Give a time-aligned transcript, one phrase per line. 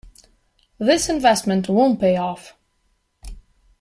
[0.79, 2.55] This investment won't pay off.